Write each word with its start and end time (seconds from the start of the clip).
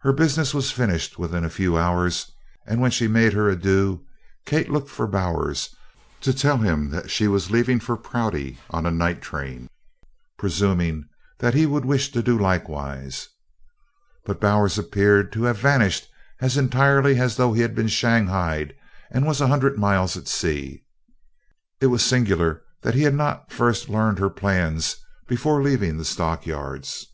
Her 0.00 0.12
business 0.12 0.52
was 0.52 0.72
finished 0.72 1.18
within 1.18 1.42
a 1.42 1.48
few 1.48 1.78
hours 1.78 2.32
and 2.66 2.82
when 2.82 2.90
she 2.90 3.08
made 3.08 3.32
her 3.32 3.48
adieu, 3.48 4.04
Kate 4.44 4.70
looked 4.70 4.90
for 4.90 5.06
Bowers 5.06 5.74
to 6.20 6.34
tell 6.34 6.58
him 6.58 6.90
that 6.90 7.10
she 7.10 7.26
was 7.28 7.50
leaving 7.50 7.80
for 7.80 7.96
Prouty 7.96 8.58
on 8.68 8.84
a 8.84 8.90
night 8.90 9.22
train, 9.22 9.70
presuming 10.36 11.08
that 11.38 11.54
he 11.54 11.64
would 11.64 11.86
wish 11.86 12.12
to 12.12 12.22
do 12.22 12.38
likewise. 12.38 13.28
But 14.26 14.38
Bowers 14.38 14.76
appeared 14.78 15.32
to 15.32 15.44
have 15.44 15.56
vanished 15.56 16.08
as 16.40 16.58
entirely 16.58 17.18
as 17.18 17.36
though 17.36 17.54
he 17.54 17.62
had 17.62 17.74
been 17.74 17.88
shanghaied 17.88 18.74
and 19.10 19.24
was 19.24 19.40
a 19.40 19.46
hundred 19.48 19.78
miles 19.78 20.14
at 20.14 20.28
sea. 20.28 20.84
It 21.80 21.86
was 21.86 22.04
singular 22.04 22.62
that 22.82 22.94
he 22.94 23.04
had 23.04 23.14
not 23.14 23.50
first 23.50 23.88
learned 23.88 24.18
her 24.18 24.28
plans 24.28 24.96
before 25.26 25.62
leaving 25.62 25.96
the 25.96 26.04
stockyards. 26.04 27.06